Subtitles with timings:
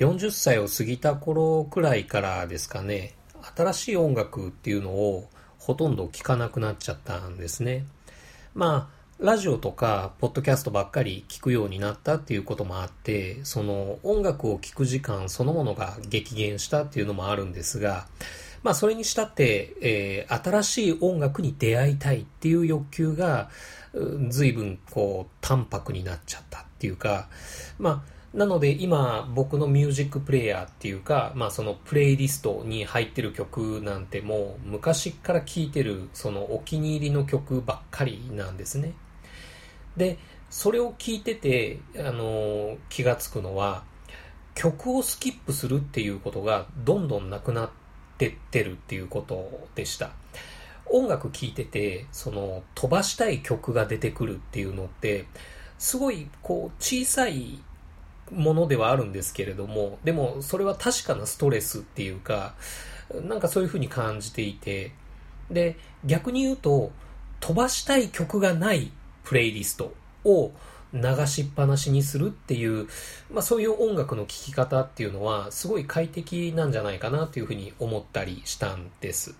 [0.00, 3.12] 40歳を過ぎた頃くらいからですかね、
[3.54, 7.84] 新しい音楽っていうのをほとんど聴かなくなっちゃったんですね。
[8.54, 18.06] まあ、ラジオとか、ポッドキャストばっかり聞くようになったっていうこともあって、その音楽を聴く時間そのものが激減したっていうのもあるんですが、
[18.62, 23.50] まあそれにしたって、えー、新しい音楽に出会いたいっていう欲求が、
[24.30, 27.28] 随分こう淡白になっちゃったっていうか、
[27.78, 38.94] まあなので今僕のミュージックプレイヤーっていうか、まあそのプレイリストに入ってる曲なんてもう昔から聴いてるそのお気に入りの曲ばっかりなんですね。
[39.96, 43.84] で、それを聞いてて、あの、気がつくのは、
[44.54, 47.70] 曲をスキップするっていうことがどんどんなくなっ
[48.18, 50.10] てってるっていうことでした。
[50.86, 55.26] 音楽聴いてて、その飛ばしたい曲が出てくるっていうのって、
[55.78, 57.62] すごいこう小さい
[58.32, 62.54] ものではあるんですけれども、でもそれは確かなストレスっていうか、
[63.28, 64.92] なんかそういうふうに感じていて、
[65.50, 66.92] で、逆に言うと、
[67.40, 68.92] 飛ばしたい曲がない
[69.24, 70.52] プレイリストを
[70.92, 72.86] 流しっぱなしにするっていう、
[73.32, 79.34] まあそういう音楽の聴き方っていうのはすごい快適なんじゃないかなっていうふうに思ったりしたんです。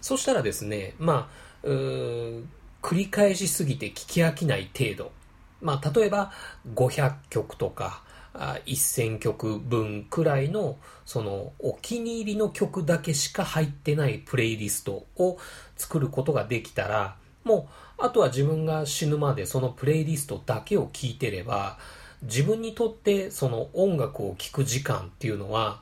[0.00, 1.30] そしたらですね、ま
[1.64, 2.44] あ、繰
[2.92, 5.12] り返しすぎて聞き飽きない程度。
[5.60, 6.32] まあ例えば
[6.74, 8.02] 500曲とか、
[8.38, 15.38] 1000曲分くらいのそのお気に入りの曲だけしか入ってないプレイリストを
[15.76, 21.78] 作ることができたらもうあとは自分が死ぬまでそのプレイリストだけを聴いてれば
[22.22, 25.80] 自分にとってその音楽を聴く時間っていうのは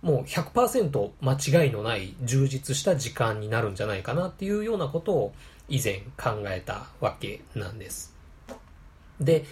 [0.00, 5.32] もう100%間違いのない充実した時間になるんじゃないかなっていうようなことを
[5.68, 8.12] 以前考えたわけなんです。
[9.20, 9.44] で、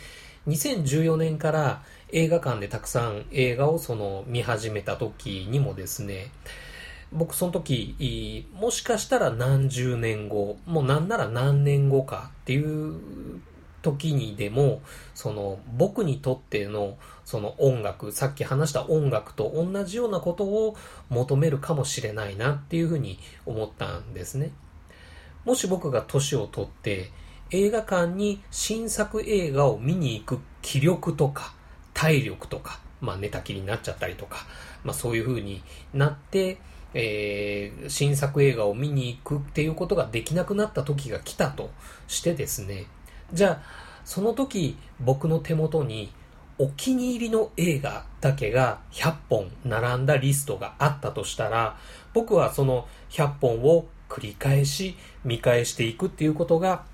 [0.50, 6.30] 2014年から映画館でたくさん映画をその見始めた時にもですね、
[7.12, 13.40] 僕その時、もしかしたら何十年後、もうなんなら何年後かっていう
[13.82, 14.82] 時にでも、
[15.14, 20.76] その僕にとってのその音楽、さっき話した音楽と同じようなことを
[21.08, 24.52] 求めるかもしれないなっていうふうに思ったんですね。
[25.44, 27.10] もし僕が年を取って
[27.50, 31.52] 映画館に新作映画を見に行く気力とか
[31.94, 34.46] 体力とか、まあ寝たきりになっちゃったりとか、
[34.84, 35.62] まあそういう風に
[35.92, 36.58] なって、
[36.94, 41.70] えー、新作映画を見に行くっていうことができなくなった時が来たと
[42.08, 42.86] してですね、
[43.32, 43.62] じゃあ、
[44.04, 46.12] その時僕の手元に
[46.58, 51.76] お気に入りの映画だけが100本並んだリストがあったとしたら、
[52.12, 56.84] 僕はその100本を繰り返し見返していくっていうことが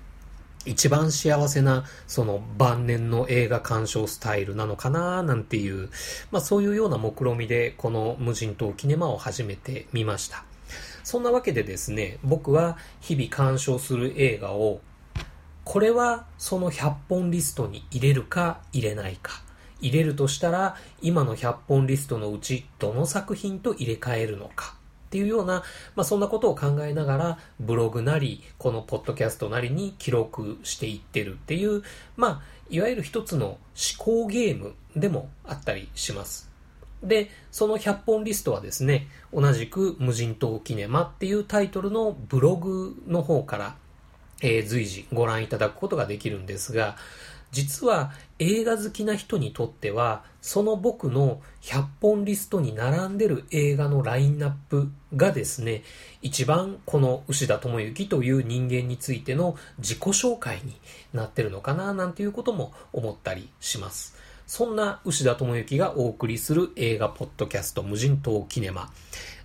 [0.67, 5.89] 一番幸せな、その晩年の映画鑑賞スタイルなのかななんていう、
[6.31, 10.43] まあそういうような目論みで、この無人島キネマを始めてみました。
[11.03, 14.81] そんなわけでですね、僕は日々鑑賞する映画を、
[15.63, 19.41] これはその100本リストに入れるか入れないか。
[19.79, 24.76] 入れるとしたら、今の100本リストのうちどの作品と入れ替えるのか。
[25.17, 25.63] ていうような、
[25.95, 31.81] まあ、そんなことを考えながら、ブログなり、このポッドキャストなりに記録していってるっていう、
[32.15, 33.57] まあ、いわゆる一つの思
[33.97, 36.51] 考ゲームでもあったりします。
[37.01, 43.75] で、その100本リストはですね、同じく無人島キネマっていうタイトルのブログの方から、
[44.41, 46.95] えー、随時ご覧いただくことができるんですが、
[47.51, 55.83] 実は映画好きな人にとっては、その僕の100本リストに並んでる映画のラインナップがですね、
[56.21, 60.79] 一番この牛田智之という人間についての自己紹介に
[61.13, 64.15] なってるのかななんていうことも思ったりします。
[64.45, 68.91] そんな牛田智之がお送りする映画ポッドキャスト無人島キネマ。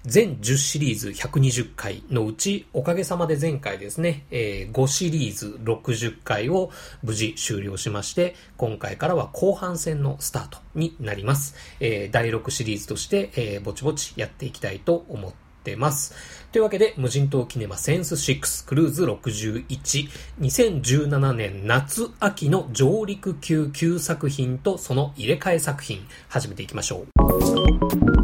[0.04, 6.70] 全10シリーズ120回のうち、おかげさまで前回ですね、えー、5シリーズ60回を
[7.02, 11.54] 無事終了しまして、今回からは後半戦のスタートになります。
[11.78, 15.32] えー、第6シリーズとして、えー、ぼちぼちやっていきたいと思っ
[15.62, 16.14] てます。
[16.50, 20.08] というわけで、無人島キネマセンス6クルーズ61、
[20.40, 28.21] 2017年夏秋の上陸級9作品とその入れ替え作品、始めていきましょう。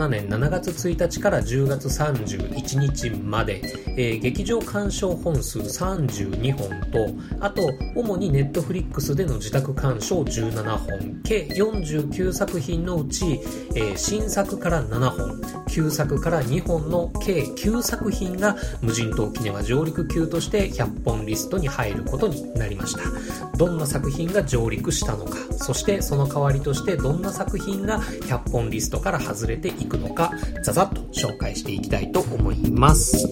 [0.00, 3.60] 2017年7月1日から10月31日まで、
[3.96, 7.08] えー、劇場鑑賞本数32本と、
[7.40, 13.40] あと、主にネットフリックスでの自宅鑑賞17本、計49作品のうち、
[13.74, 23.49] えー、新作から7本、旧作から2本の計9作品が無人島キネマ上陸級として100本リストに入ることになりました。
[23.60, 33.28] どんな作品が上陸したのか、そしてその代わりとしてどんな作品が100本リストから外れていくのか、ざざっと紹介していきたいと思います。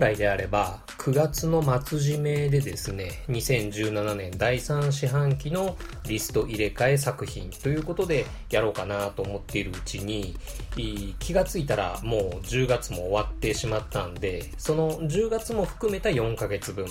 [0.00, 5.76] 来であれば9月の末締めでですね2017年第3四半期の
[6.08, 10.36] リスト入れ替え作品ということでやろうかなと思っているうちに
[11.18, 16.86] 気がついたらもう10月も終わってしまったんでその10月も含めた4ヶ月分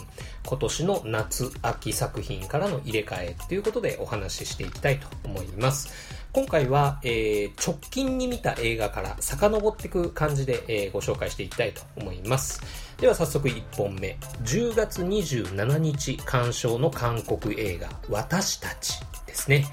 [0.46, 6.19] 今年の夏秋作品からの入れ替えということでお話ししていきたいと思います。
[6.32, 12.62] 今回は、えー、直近に見た映画から遡っていく感じで、えー、ご紹介していきたいと思います。
[13.00, 14.16] では早速1本目。
[14.44, 19.66] 10月27日鑑賞の韓国映画、私たちですね。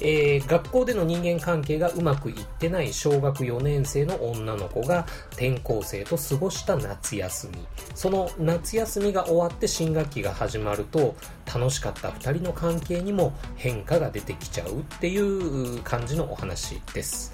[0.00, 7.66] えー、学校での人間関係がうまくいってない小学4年生の女の子が転校生と過ごした夏休み。
[7.94, 11.16] その夏休みが終わって新学期が始まると
[11.52, 17.32] 楽しかった2人の関係にも変化が出てきちゃうっていう感じのお話です。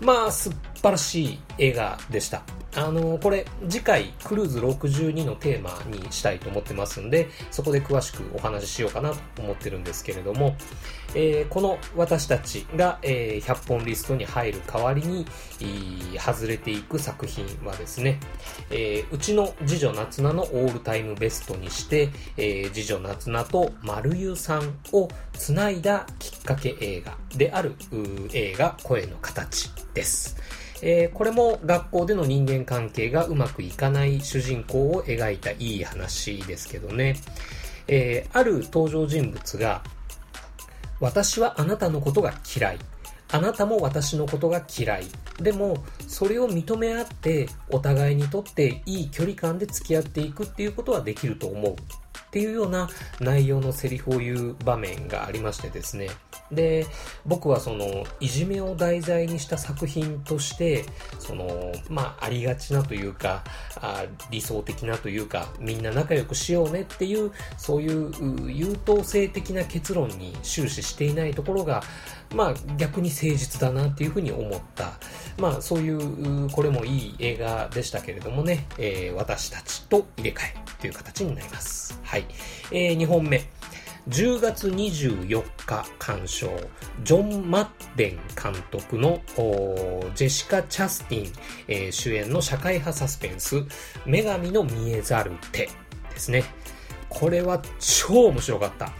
[0.00, 0.50] まあ、素
[0.84, 2.42] 晴らしい映画でした。
[2.76, 10.56] あの、これ、次回、クルーズ62のテーマにしたいと思ってますんで、そこで詳しくお話ししようかなと思ってるんですけれども、
[11.14, 15.24] えー、この私たちが、えー、100本リストに入る代わりに、
[16.18, 18.18] 外れていく作品はですね、
[18.70, 27.76] えー、うちの次女夏菜のオールタイムベストにして、え、次女夏菜と丸湯さんをつないだきっかけ映画である
[28.32, 30.36] 映画声の形です。
[30.86, 37.16] えー、これも学校での人間関係がうまくいかない主人公を描いたいい話ですけどね。
[37.88, 39.82] えー、ある登場人物が、
[41.00, 42.78] 私はあなたのことが嫌い。
[43.32, 45.06] あなたも私のことが嫌い。
[45.40, 51.76] でも、それを認め合って、お互いにとっていい距離感で付き合っていくっていうことはできると思う。
[52.34, 52.88] っていうような
[53.20, 56.08] 内容のセリフを言う場面がありましてですね。
[56.50, 56.84] で、
[57.24, 60.84] 僕はその、いじめを題材にした作品として、
[61.20, 63.44] その、まあ、ありがちなというか、
[63.76, 68.10] あ理想的なというか、みんな仲良くしようねっていう、そういう
[68.50, 71.84] 優等生的な結論に終始していないところが、
[72.34, 74.92] まあ、逆に誠実だなっていうふうに思った。
[75.38, 81.98] まあ、そういう、これもいい映画でしたけれどもね、えー、私たちと入れ替えという形になります。
[82.02, 82.26] はい。
[82.70, 83.42] えー、2本目。
[84.08, 86.50] 10月24日鑑賞、
[87.04, 89.18] ジョン・マッデン監督の
[90.14, 91.32] ジェシカ・チャスティン、
[91.68, 93.64] えー、主演の社会派サスペンス、
[94.04, 95.72] 女神の見えざる手で
[96.16, 96.44] すね。
[97.08, 98.92] これは超面白かった。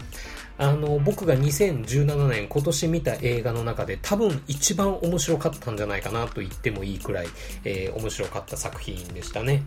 [0.57, 7.27] あの、僕が2017年今年見た映画の中で多分一番面白かったんじゃないかなと言ってもいいくらい、
[7.63, 9.63] えー、面白かった作品でしたね。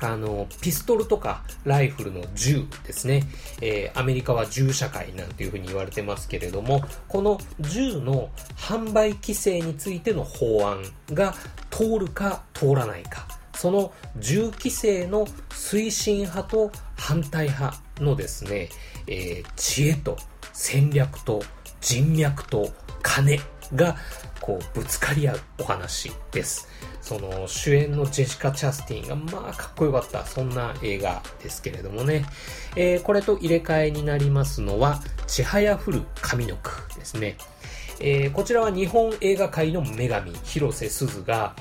[0.00, 3.22] あの、ピストルとかライフルの銃ですね。
[3.60, 10.82] えー、アメリカは銃社会なんていうふうに言われてますけれども、この銃の販売規制についての法案
[11.14, 11.34] が
[11.70, 13.26] 通るか通らないか。
[13.54, 18.70] その銃規制の推進派と反対派のですね、
[19.06, 20.16] えー、知恵と
[20.52, 21.42] 戦略と
[21.80, 22.70] 人脈と
[23.02, 23.40] 金
[23.74, 23.96] が
[24.40, 26.68] こうぶつかり合うお話です。
[27.00, 32.24] その主演のジェシカ・チャスティンがまあかっこよかった、そんな映画ですけれどもね。
[32.76, 37.36] えー、これと入れ替えになりますのは、ちはやふる上の句ですね。
[38.00, 41.54] えー、こちらは日本映画界の女神、広瀬すずが、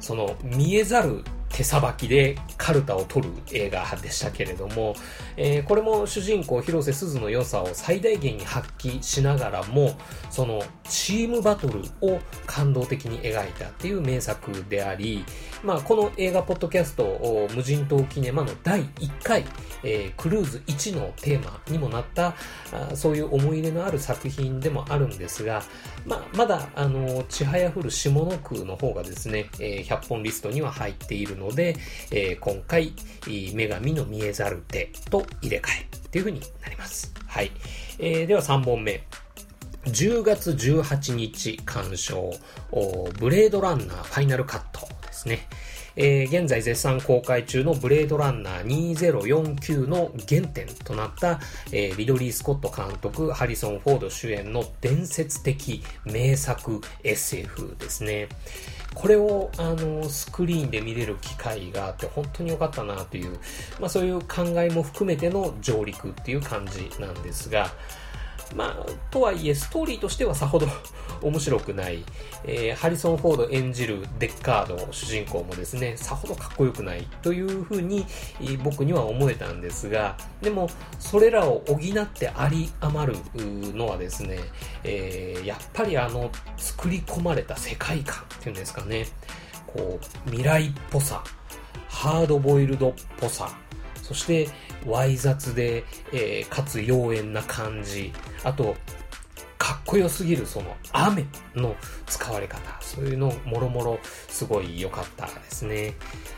[0.00, 4.96] その見えざる手さばきでカルタを取る映画でしたけれども、
[5.36, 9.96] えー、これも主人公広瀬すずの良さを最大限に発揮しながらも、
[10.30, 15.24] そのチームバトルを感動的に描いたっていう名作であり、
[15.62, 19.44] まあ、この映画ポッドキャスト無人島キネマの第1回、
[19.82, 22.34] えー、クルーズ1のテーマにもなった
[22.72, 25.62] あそういう思い入れのある作品でもあるんですが、
[26.04, 31.76] まあ、まだあのちはやふる下の句の方がですね、えー、100本リストには入っているのので、
[32.10, 32.92] えー、今回
[33.26, 37.12] 女神の見えざる手と入れ替えっていう風になります。
[37.26, 37.50] はい。
[37.98, 39.04] えー、では3本目。
[39.86, 42.32] 10月18日鑑賞、
[43.18, 45.46] ブレードランナーファイナルカットですね。
[45.96, 51.40] えー、現在絶賛公開中のブレードランナー2049の原点となった、
[51.72, 58.28] えー、リドリー・スコット監督、ハリソン・フォード主演の伝説的名作 SF ですね。
[58.94, 63.38] これを、あの、スクリーンで見れる機会があって本当に良かったなという、
[63.80, 67.70] まあそういう考えも含めての上陸っていう感じなんですが、
[68.54, 70.66] まあ、とはいえ、ストーリーとしてはさほど
[71.22, 72.04] 面白くない、
[72.44, 78.06] えー、ハリソン・フォード演じるデッカード主人公もですね、さほどかっこよくないというふうに、
[78.40, 80.68] えー、僕には思えたんですが、でも、
[80.98, 83.18] それらを補ってあり余る
[83.74, 84.38] のはですね、
[84.84, 89.06] えー、やっぱりあの、作り込まれた世界観っていうんですかね、
[89.66, 91.24] こう、未来っぽさ、
[91.88, 93.50] ハードボイルドっぽさ、
[94.04, 94.48] そして、
[94.86, 98.12] わい雑で、えー、かつ妖艶な感じ。
[98.42, 98.76] あと、
[99.56, 101.74] かっこよすぎるその雨の
[102.06, 102.60] 使われ方。
[102.82, 105.94] そういうのもろもろすごい良かったですね。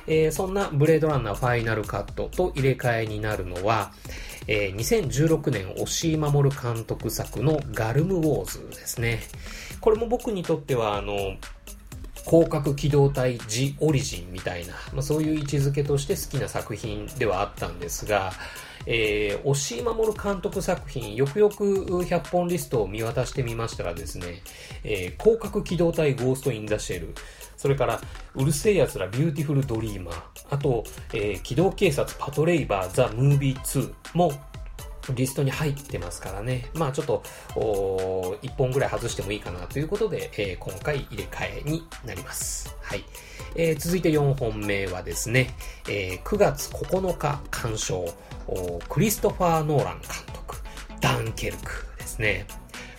[0.06, 3.90] えー、そんなブレードランナーファイナルカットと入れ替えになるのは、
[4.46, 9.18] えー、2016年押井守監督作のガルムウォーズですね。
[9.80, 11.35] これも僕にとってはあの、
[12.28, 18.33] 攻殻機動隊 THE ORIGIN みたいな、まあ、そういう位置づけとして好きな作品ではあったんですが、
[18.87, 24.42] えー、押井守監督作品、よくよく100本リストを見渡してみましたらですね、
[24.83, 27.14] えー、攻殻機動隊 GHOST IN THE SHELL、
[27.56, 28.00] それから、
[28.35, 34.33] うる星やつらビューティフル・ドリーマー、あと、えー、機動警察パトレイバー the Movie 2も
[35.14, 36.70] リストに入ってますからね。
[36.75, 37.22] まあちょっと、
[37.54, 42.75] 1本ぐらい外してもいいかなということで、えー、今回入れ替えになります。
[42.82, 43.04] はい。
[43.54, 45.54] えー、続いて4本目はですね、
[45.88, 48.04] えー、9月9日鑑賞、
[48.88, 50.56] クリストファー・ノーラン監督、
[51.00, 52.46] ダンケルクですね。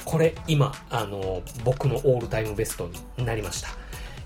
[0.05, 3.69] これ今、あの、僕のオールタイムベストになりました。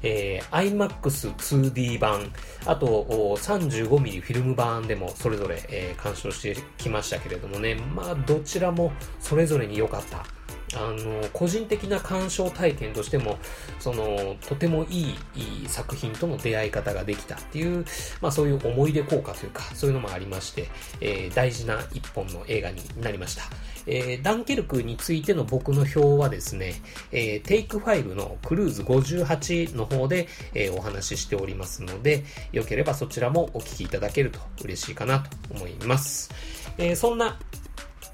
[0.03, 2.31] えー、IMAX2D 版、
[2.65, 10.25] あと 35mm フィルム版でもそれぞれ、えー、鑑賞してきましたけれどもね、まあどちらもそれぞれに良かった
[10.73, 13.37] あの、個人的な鑑賞体験としても、
[13.79, 17.85] その、とてもいいいい作品との出会い方ができたっていう、
[18.21, 20.69] まあそういう思い出効果というか、そういうのもありまして、
[21.01, 23.43] えー、大事な一本の映画になりました。
[23.87, 36.31] えー、ダンケルクについての僕の表はですね、えー、テイク5のクルーズ58の方で、えー、お話ししておりますので、よければそちらもお聞きいただけると嬉しいかなと思います。
[36.77, 37.39] えー、そんな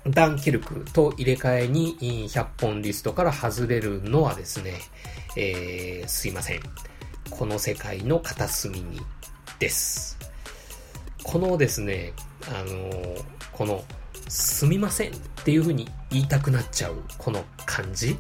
[0.10, 1.98] ダンケルクと入れ替えに
[2.30, 4.80] 100本リストから外れるのはですね、
[5.36, 6.62] えー、すいません。
[7.30, 9.02] この世界の片隅に
[9.60, 10.18] です。
[11.24, 12.14] このですね、
[12.48, 13.84] あのー、この、
[14.28, 18.18] すみませんっていう風に言いたくなっちゃう、この感じ。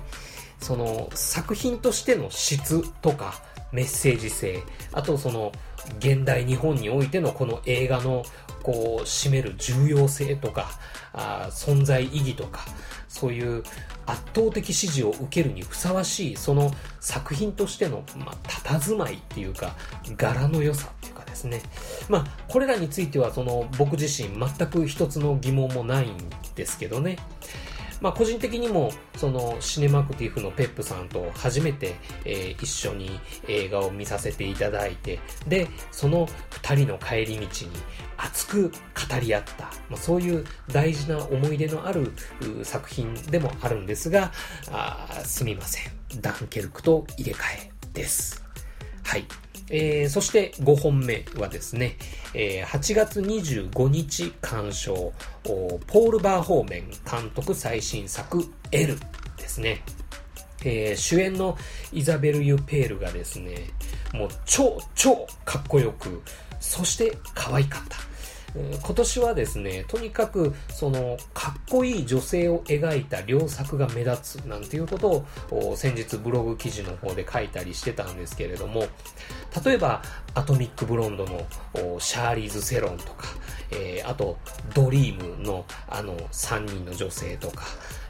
[0.60, 5.52] その、作品としての質とか、メッセージ性、あとその、
[6.00, 8.24] 現代日本においてのこの映画の
[8.62, 10.72] こう占める重要性とか
[11.14, 12.66] あ存在意義とか
[13.08, 13.64] そういう
[14.06, 19.76] 圧倒的支持を受けるにふさわしいその作品としての、まあ、佇まいっていうか
[20.18, 21.62] 柄の良さっていうですね
[22.10, 26.18] まあこれらについてはその僕自身全く一つの疑問もないん
[26.56, 27.18] ですけどね
[28.02, 37.48] まあ、個人的にも、その、シネマクティフのペップさんと初めて、えー、一緒に映画を見させていただいて、で、その二人の帰り道に
[38.18, 42.14] 熱く語り合った、まあ、そういう大事な思い出のある
[42.64, 44.32] 作品でもあるんですが、
[44.72, 45.92] あすみません。
[46.22, 48.44] ダンケルクと入れ替えです。
[49.04, 49.26] はい。
[49.70, 51.98] えー、そして5本目はですね、
[52.34, 58.98] えー、8月25日鑑賞、ポール・バー方面監督最新作 L
[59.38, 59.82] ですね。
[60.64, 61.58] えー、主演の
[61.94, 63.70] イザベル・ユ・ペールがですね、
[64.14, 66.22] もう超超かっこよく、
[66.60, 67.98] そして可愛かった。
[68.84, 78.86] 今年はですね、とにかく、その、かっこいい女性を描いた良作が目立つなんていうことを、先日ブログ記事の方で書いたりしてたんですけれども、
[79.64, 80.02] 例えば、
[80.34, 83.26] アトミックブロンドのシャーリーズ・セロンとか、
[83.72, 84.38] えー、あと、
[84.74, 87.66] ドリームのあの3人の女性とか、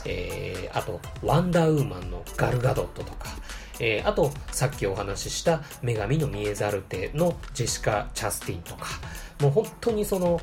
[0.05, 3.29] えー、あと、ワンダーウーマンのガルガドットとか、
[3.79, 8.87] えー、あと、さっきお話しした女神の見えざる手のジェシカ・チャスティンとか、
[9.41, 10.39] もう本当にその、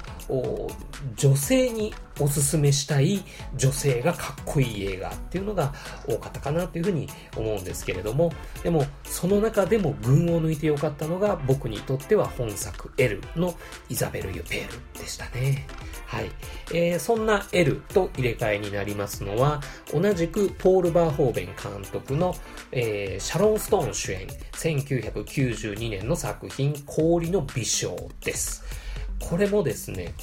[1.16, 3.22] 女性におすすめしたい
[3.56, 5.74] 女性がかっこいい映画っていうのが
[6.08, 8.32] 多かったかなというふうに思うんですけれども、
[8.62, 13.54] でもその中でも群を抜いてよかったのが僕にとっては本作 L の
[13.88, 15.66] イザベル・ユペールでしたね。
[16.06, 16.30] はい。
[16.72, 19.60] えー、そんな L と入れ替えになりますのは、
[19.92, 22.34] 同じくポール・バーホーベン監督の、
[22.70, 28.83] えー、シャロン・ストーン主演、1992年の作品、氷の微笑です。
[29.28, 30.14] これもですね、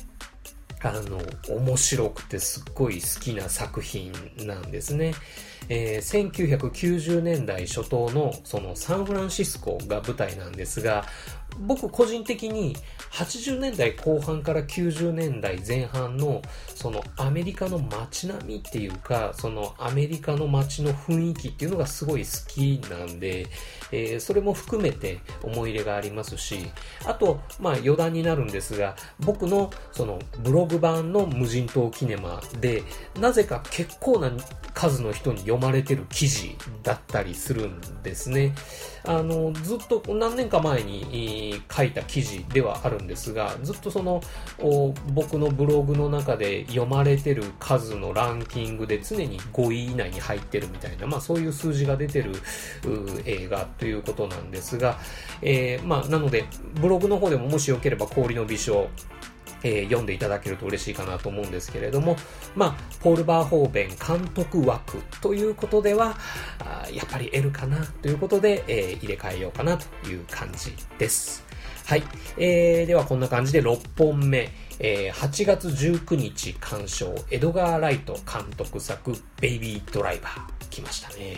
[0.83, 1.21] あの、
[1.55, 5.13] 面白くてすっごい好きな作品なんですね。
[5.69, 11.05] えー、1990年代初頭のそのサンフランシスコが舞台なんですが、
[11.59, 12.75] 僕個人的に
[13.11, 16.41] 80年代後半から90年代前半の
[16.73, 23.47] そのアメリカの街並みっていうかそのアメリカの街の雰囲気っていうのがすごい好きなんで、
[23.91, 26.71] えー、それも含めて思い入れがありますし
[27.05, 32.83] あとまあ余談になるんですが僕のそのブログ版の無人島キネマで
[33.19, 34.31] なぜか結構な
[34.73, 38.53] 数の人に読まれてる記事だったりするんですね。
[39.03, 44.21] あの、ずっと何年か前に書いた記事ではあるんですが、ずっとその
[45.13, 52.33] 僕のブログの中で読まれてる数のランキングで常に5位以内に入ってるみたいな、まあそういう数字が出てる
[53.25, 54.99] 映画ということなんですが、
[55.41, 58.87] えー、まあなので、ブログの方でももしよければ氷の微笑、
[59.63, 62.17] えー、読んでいただけると嬉しいかなと思うんですけれども、
[62.55, 66.17] まあ、ポール・バーホーベン監督枠ということでは、
[66.59, 71.43] あやっぱり L かなということで、えー、入れ替えようかなという感じです。
[71.85, 72.03] はい。
[72.37, 74.49] えー、ではこんな感じで6本目。
[74.83, 81.37] えー、8月19日鑑賞、エドガー・ライト監督作、ベイビー・ドライバー、来ましたね。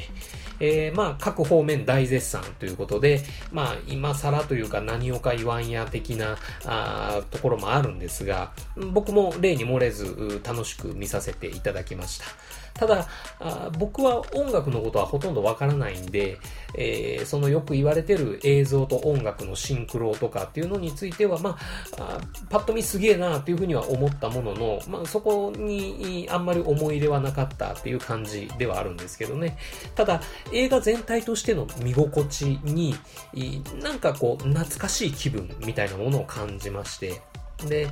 [0.59, 3.21] えー、まあ、各方面大絶賛ということで、
[3.51, 8.53] まあ、今更というか何をか言わんや的なあところもあるんですが、
[8.93, 12.25] 僕も例に漏れず楽しく見させていただきました。
[12.73, 13.07] ただ
[13.39, 16.37] あ、僕は音楽のことはほとんどわからないんで、
[16.75, 21.57] えー、そのよく言われてる映像と音楽のシンクロとかっていうのについては、ま
[21.97, 29.57] あ、あパッと見すげえなっていうふうには思ったものの、まあ、そこにあんまり思い入れはなかったっていう感じではあるんですけどね。
[29.95, 32.95] ただ、映画全体としての見心地に、
[33.81, 37.21] なんかこう、懐かしい気分みたいなものを感じまして、
[37.67, 37.89] で、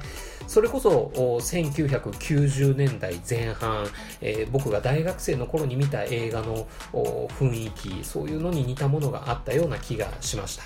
[0.48, 3.88] それこそ1990年代前半、
[4.22, 10.64] えー、僕が大学生の頃に見た映画の雰囲気、そういうのに似たものがあったような気がしました。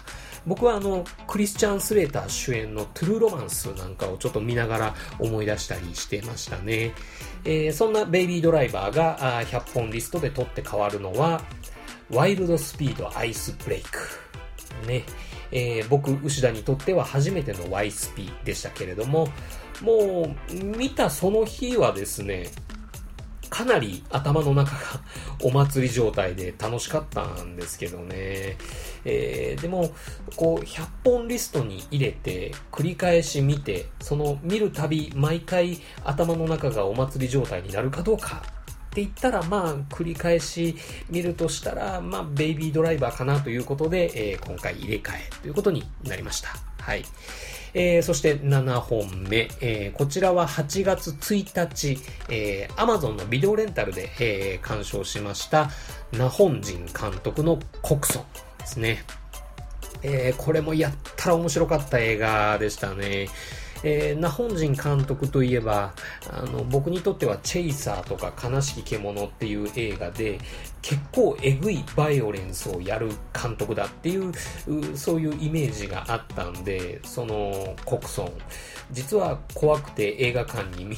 [0.47, 6.93] 僕はあの、クリスチャン・スレーター主演のトゥルーロマンスなんかをちょっと見ながら思い出したりしてましたね。
[7.43, 11.41] えー、そんなベイビードライバーが100本リストで取って変わるのは、
[12.11, 13.99] ワイルドスピードアイスブレイク。
[14.87, 15.03] ね。
[15.57, 19.29] えー、僕、牛田にとっては初めての y スピでしたけれども、
[19.81, 22.47] もう、見たその日はですね、
[23.49, 24.79] かなり頭の中が
[25.41, 28.57] お祭り状態で楽しかったんですけどね。
[29.05, 29.93] えー、でも、
[30.35, 38.43] こう、100本リストに入れて、繰り返し見て、その見るたび、毎回頭の中がお祭り状態になるかどうか
[38.95, 40.77] って言ったら、まあ、繰り返し
[41.09, 46.49] 見るとしたら、まあ、ベイビードライバーかなということで、えー、今回入れ替えということになりました。
[46.79, 47.03] はい。
[47.73, 55.69] えー、そして7本目、えー、こちらは8月1日、えー、Amazon のビデオレンタルで、えー、鑑賞しました、
[56.13, 58.23] ナホンジン監督の告訴
[58.59, 59.03] ですね。
[60.03, 63.27] えー、これもやったら面白かった映画でしたね。
[63.83, 65.93] えー、ナホンジン監督といえば、
[66.29, 70.39] あの、僕にとってはチェイサーとか悲しき獣っていう映画で、
[70.85, 74.31] 結構えぐいバイオレンスをやる監督だっていう、
[74.95, 78.31] そういうイメージがあったんで、その、コクソン。
[78.91, 80.95] 実は怖くて映画館に見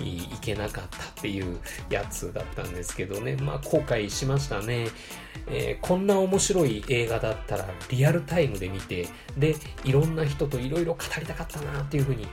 [0.00, 3.36] に行けなかったっていうやつだったんですけどね。
[3.36, 4.88] まあ後悔しましたね。
[5.46, 12.28] えー、こんな面白い映画だったらリアルタイムで見て、で、いろんな人といろいろ語りたかったなっていうふうに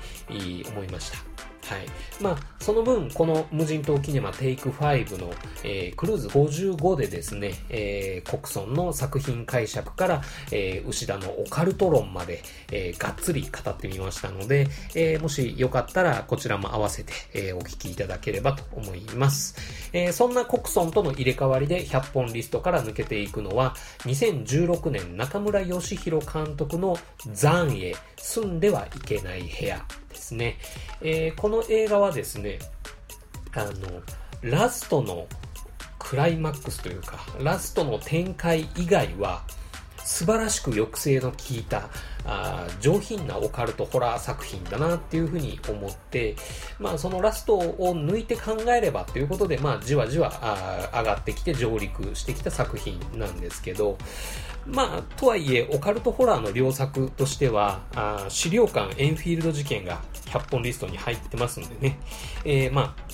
[0.68, 1.35] 思いました。
[1.68, 1.86] はい。
[2.22, 19.56] まあ、その分、この無人島キネマテイク5の、えー、クルーズ55でですね、えー、国村の作品解釈から、えー、牛田のオカルト論まで、えー、がっつり語ってみましたので、えー、もしよかったらこちらも合わせて、えー、お聞きいただければと思います。
[19.92, 26.98] えー、そんな国村との入れ替わりで100本リストから抜けていくのは、2016年中村義弘監督の
[27.34, 29.84] 残影、住んではいけない部屋
[30.26, 30.58] ですね。
[31.02, 32.58] えー、この映画はですね、
[33.54, 34.02] あの、
[34.42, 35.28] ラストの
[36.00, 39.44] クライマックスというか、ラストの展開以外は、
[40.04, 41.90] 素晴らしく抑制の効いた
[42.26, 46.36] あ上品なオカルトホラー作品だなっていうふうに思って、
[46.80, 53.98] まあそのラストを抜いて考えればということで、まあじわじわあ上がってきて上陸してきた作品なんですけど、
[54.66, 62.00] まあとはいえオカルトホラーの良作としては、あ資料館エンフィールド事件が100本リストに入ってますんでね、
[62.44, 63.06] えー、まあ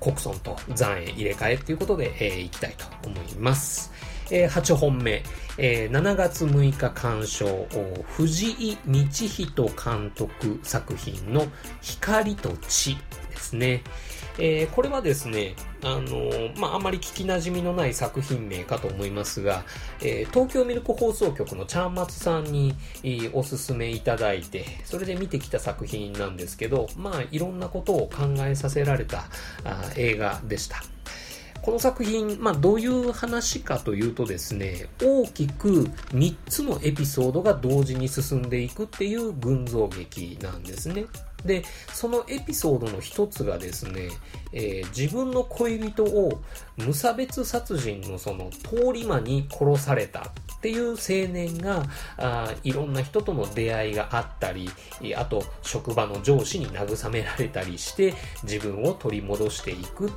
[0.00, 3.92] 国村と残影入れ替えということで、えー、いきたいと思います。
[4.30, 5.22] えー、8本目、
[5.62, 7.66] えー、7月6日鑑賞、
[8.16, 11.46] 藤井道人監督作品の
[11.82, 12.96] 光と血
[13.28, 13.82] ですね。
[14.38, 19.64] えー、これはですね、あのー、まあ、あまり聞き馴染みのない作品名かと思いますが、
[20.00, 22.74] えー、東京ミルク放送局のちゃんまつさんに、
[23.34, 29.24] おすすめいただいて、それで見てきた作品なんですけど、まあ、いろんなことを考えさせられた
[29.64, 30.82] あ映画でした。
[31.62, 41.04] この作品、まあ、どういう話かというとですね、大きく3つのエピソードが同時に進んでいくっていう群像劇なんですね。
[41.44, 44.08] で、そのエピソードの一つがですね、
[44.52, 46.40] えー、自分の恋人を
[46.76, 51.84] 無差別殺人のその通り魔に殺されたっていう青年が
[52.18, 54.70] あいろんな人との出会いがあったり、
[55.16, 60.10] あと職場の上司に慰められたりして自分を取り戻していくっ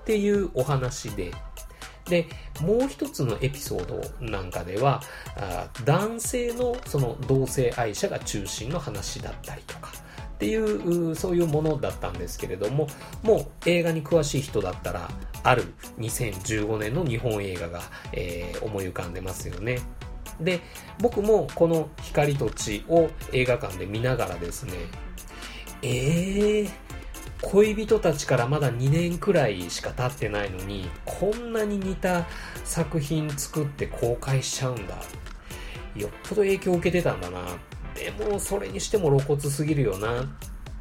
[0.00, 1.32] っていうお話で、
[2.08, 2.26] で、
[2.60, 5.02] もう一つのエピソードなんかでは、
[5.36, 9.92] あ男性のその同性愛者が中心の話だったりとか、
[10.38, 12.86] っていうそういうものだったんですけれども
[13.24, 15.08] もう映画に詳しい人だったら
[15.42, 15.64] ある
[15.98, 19.80] 2015年の日本映画が、えー、思い浮かんでますよね。
[20.40, 20.60] で
[21.00, 24.74] 僕もこの「光と血」を映画館で見ながらですね
[25.82, 26.70] えー、
[27.42, 32.26] 恋人たちからまだ2年くらいしか経ってないのにこんなに似た
[32.64, 34.96] 作品作って公開しちゃうんだ。
[35.94, 37.40] よっぽど影響を受けてたんだな。
[37.94, 40.22] でもそれにしても露骨すぎるよな。
[40.22, 40.26] っ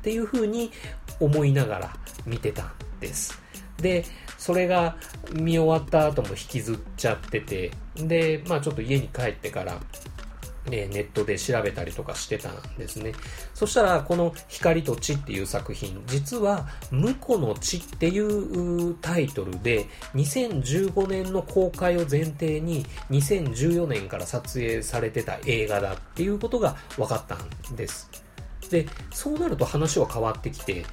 [0.01, 0.71] ていう風に
[1.19, 3.39] 思いながら見てたんです。
[3.77, 4.05] で、
[4.37, 4.97] それが
[5.33, 9.79] 見終わった後も引きずっちゃってて、で、まあちょっと家に帰ってから、
[10.67, 13.13] ね、ネットで調べたりとかしてたんですね。
[13.53, 27.35] そしたら、この光と血っていう作品、実は、婿の血っていうタイトルで、2015年の公開を前提に、2014年から撮影されてた映画だっていうことが分かった
[27.71, 28.09] んです。
[28.69, 30.85] で、そうなると話は変わってきて、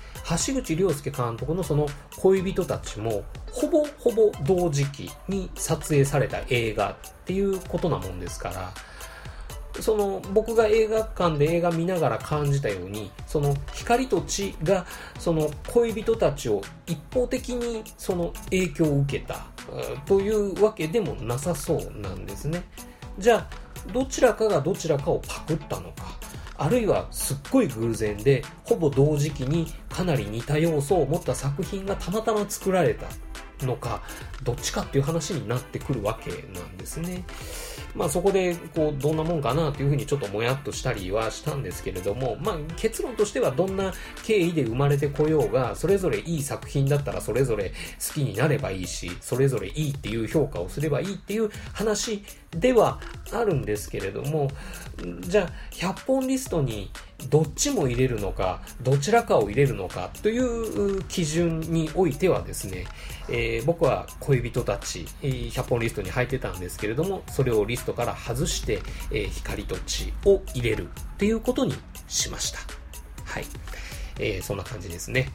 [0.47, 1.87] 橋口亮介監督のその
[2.19, 8.73] 恋人たちも、ほぼほぼ同時期に撮影された映画っていうことなもんですから、
[9.81, 14.87] その僕が映画館で映画見ながら感じたようにその光と血が
[15.19, 19.47] その恋人たちを一方的にその影響を受けた
[20.07, 22.63] というわけでもなさそうなんですね。
[23.19, 26.05] じゃあどちらかがどちらかをパクったのか
[26.57, 33.07] あるいはすっごい偶然でほぼ同時期にかなり似た要素を持った作品がたまたま作られた
[33.67, 34.03] のか
[34.43, 37.25] どっちかっていう話になってくるわけなんですね。
[37.95, 43.93] まあそこで、こう、どんなもんかなというふうにちょっともやっとしたりはしたんですけれども、まあ結論としてはどんな
[44.25, 53.01] 経緯で生まれてこようが、それぞれいい作品だったらそれぞれ好きになればいいし、それぞれいいっていう評価をすればいいっていう話では
[53.33, 54.51] あるんですけれども、
[55.21, 56.91] じゃあ100本リストに
[57.31, 62.87] どっちも入れるのか、どちらかを入れるのかという基準においてはですね、
[63.29, 71.75] えー、僕は恋人たち、100本リストに入ってたんですけれども、それをリストから外して、え、光と血を入れるっていうことに
[72.09, 72.59] しました。
[73.25, 73.45] はい。
[74.19, 75.31] えー、そんな感じですね。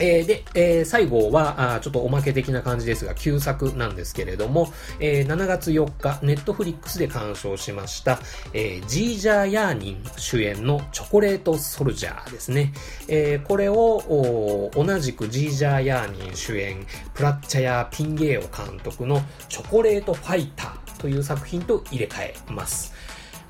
[0.00, 8.20] えー、で、えー、最後はあ、ちょっとおまけ的な感じですが、旧作なんですけれども、えー、7月4日、ネットフリックスで鑑賞しました、
[8.52, 12.72] えー、ジージャー・ヤーニン主演のチョコレート・ソルジャーですね。
[13.08, 22.92] えー、これを、同じくジージャー・ヤーニン主演、プラッチャヤ・ピンゲーオ監督のチョコレート・ファイターという作品と入れ替えます。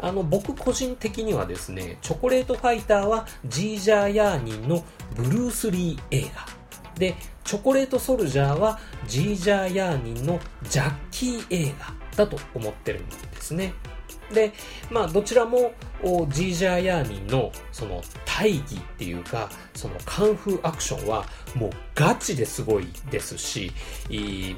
[0.00, 4.84] あの、僕個人的にはですね、チョコレートファイターはジージャー・ヤーニンの
[5.16, 6.46] ブルース・リー映画。
[6.96, 13.74] で、チョコレート・ソルジャーはジージャー・ヤーニンのジャッキー映画だと思ってるんですね。
[14.32, 14.52] で、
[14.90, 15.72] まあ、どちらも、
[16.28, 23.72] ジージャーヤーニンの、その、大義っていうか、その、カンフーアクションは、もう、ガチですごいですし、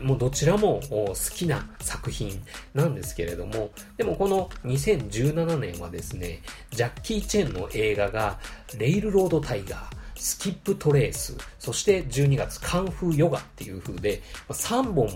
[0.02, 2.42] もう、どちらも好きな作品
[2.74, 8.38] なんですけれども、でも、この2017年はですね、ジャッキー・チェンの映画が、
[8.76, 15.08] レイルロード・タイガー、スキップトレース、そして12月カンフーヨガっていう風で、3本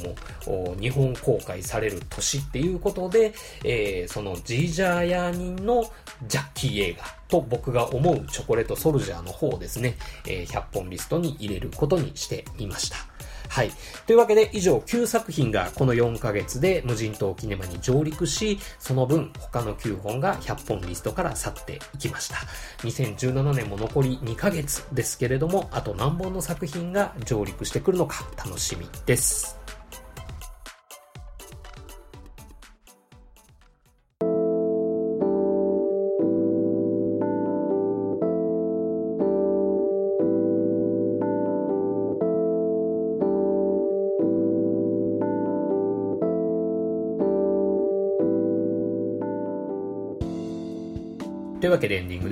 [0.57, 5.85] も日本公開される年っていうことで、えー、そのジージャーヤーニンの
[6.27, 13.14] ジャッキー映画と僕が思うチョコレートソルジャーの方をですね、えー、100本リストに入れることにしてみました。
[13.49, 13.71] はい。
[14.07, 22.37] というわけで以上9作品がこの4ヶ月で無人島キネマに上陸し、その分他の9本が100本リストから去っていきました。
[22.83, 29.64] 2017年も残り2ヶ月ですけれども、あと何本の作品が上陸してくるのか楽しみです。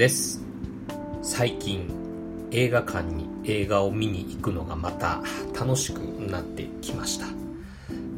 [0.03, 0.41] です。
[1.23, 1.88] 最近、
[2.51, 5.23] 映画館に映画を見に行くのがまた
[5.55, 7.27] 楽しくなってきました。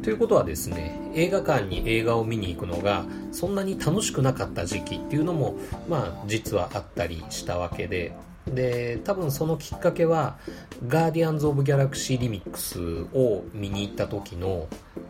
[0.01, 8.13] ということはですね、映画館に映画を見に行くのがそんなに楽しくなかった時期っていうのも、まあ実はあったりしたわけで、
[8.47, 10.39] で、多分そのきっかけは、
[10.87, 12.79] ガーディアンズ・オブ・ギャラクシー・リミックス
[13.13, 14.65] を見に行った時の、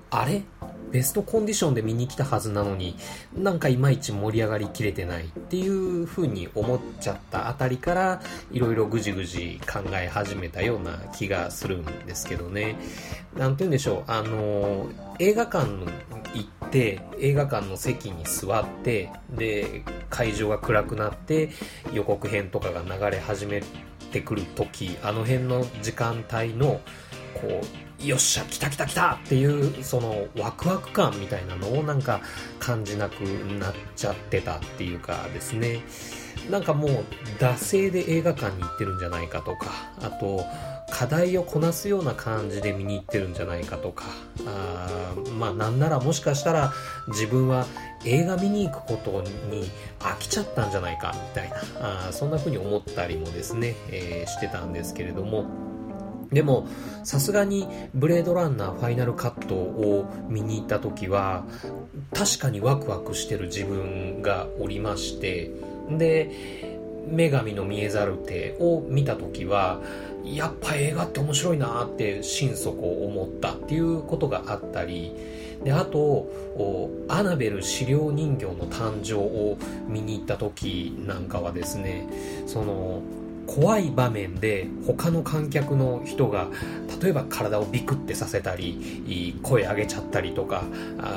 [0.09, 0.43] あれ？
[0.91, 2.95] ベストコンディションで見に来たはずなのに、
[3.35, 8.21] なんかいまいち盛り上がりきれてないっていう風に思っちゃったあたりから、
[8.51, 12.77] いろいろぐじぐじ考え始めたような気がするんですけどね。
[13.37, 15.67] なんて言うんでしょう、あの、映画館
[16.33, 21.49] 行って、映画館の席に座って、で、会場が暗くなって、
[21.93, 23.61] 予告編とかが流れ始め
[24.11, 26.79] てくる時、あの辺の時間帯の、
[27.35, 27.61] こ
[28.01, 32.21] う、よっしゃ、来た来た来たっていう、そのワクワク感みたいなのをなんか
[32.59, 35.81] 感じなくなっちゃってたっていうかですね。
[36.49, 37.05] なんかもう、
[37.39, 39.71] 惰性で映画館に行ってるんじゃないかとか、
[40.01, 40.45] あと、
[40.91, 44.05] 課題をこなすような感じで見に行ってるんじゃないかとか、
[44.45, 46.71] あまあなんならもしかしたら
[47.07, 47.65] 自分は
[48.05, 49.69] 映画見に行くことに
[49.99, 51.57] 飽きちゃったんじゃないかみたいな、
[52.07, 55.45] あそんな風に思ったりもですね、えー、してたんですけれども、
[56.31, 56.67] でも、
[57.03, 61.45] さすがにブレードランナーファイナルカットを見に行った時は、
[62.13, 65.51] 確かにワクワクしてる自分がおりまして、
[65.89, 66.31] で、
[67.07, 69.81] 女神の見えざる手を見た時は、
[70.23, 75.15] やっぱ映画って面白いなって心底思ったっていうことがあったり、
[75.63, 76.27] で、あと、
[77.07, 79.57] アナベル資料人形の誕生を
[79.87, 82.07] 見に行った時なんかはですね、
[82.47, 83.01] その、
[83.47, 86.47] 怖い場面で他の観客の人が
[87.01, 90.63] 例えば体をビクってさせたり声上げちゃったりとか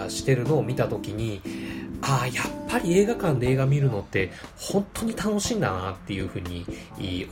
[0.08, 1.40] してるのを見た時に
[2.00, 6.64] ああやっぱり映画館で映画見るのって本当に楽しいんだなっていうふうに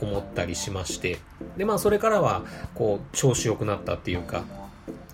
[0.01, 1.19] 思ったりしまして。
[1.55, 2.43] でまあそれからは
[2.75, 4.43] こう調子良くなったっていうか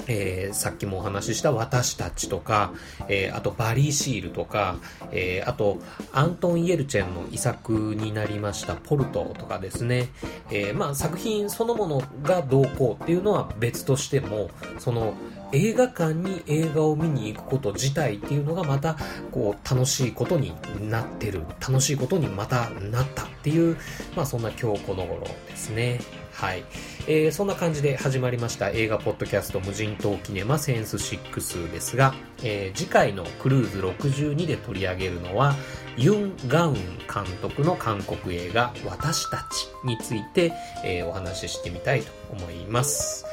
[0.08, 2.74] えー、さっきもお話しした私たちとか、
[3.08, 4.78] えー、あとバリーシールとか、
[5.12, 5.80] えー、あと
[6.12, 10.10] アントン・イエルチェンの遺作になりましたポルトとかですね、
[10.52, 15.14] えまあ作品そのものがどうこうっていうのは別としても、その
[15.54, 18.98] 映画館に映画を見に行くこと自体っていうのがまた
[19.32, 20.54] こう楽しいことに
[20.90, 23.78] なってる楽しいことにまたなったっていう
[24.16, 26.00] まあそんな今日この頃ですね
[26.34, 26.64] はい。
[27.06, 35.54] えー、そんな感じで始まりました映画ポッドキャスト無人島キネマセンス6ですが、えー、次回のクルーズ62で取り上げるのは、
[35.98, 40.54] ユン・ガウン監督の韓国映画私たちについて、
[40.86, 43.26] えー、お話ししてみたいと思います。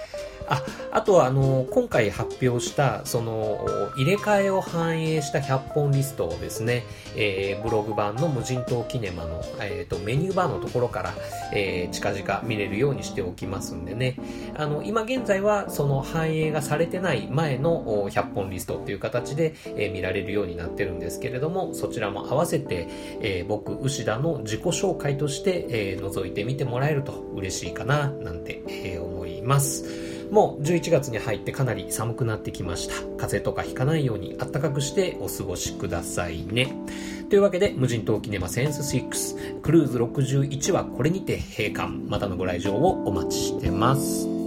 [0.50, 3.64] あ、あとはあの、今回発表した、その、
[3.96, 6.84] 入れ替えを反映した100本リストをですね、
[7.16, 11.14] えー、ブログ版の無人島キネマの、えっ、ー、と、メニューバーのところから、
[11.54, 14.16] えー、近々見れるようにしておきますますんでね、
[14.56, 22.88] あの、今現在は、その反映がされてない前の100本リストっていう形で、えー、見られるようになってるんですけれども、そちらも合わせて、
[23.20, 29.84] えー、僕、牛田の自己紹介として、えー、覗いてみてもらえると嬉しいかな、なんて、えー、思います。
[30.30, 32.94] もう11月に入ってかなり寒くなってきました。
[33.18, 36.72] 風邪とかひかないように暖かくしてお過ごしくださいね。
[37.30, 41.88] というわけで、無人島キネマセンス6、クルーズ61はこれにて閉館。
[42.08, 44.39] またのご来場をお待ちしてます。